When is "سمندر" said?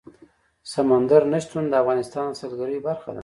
0.73-1.21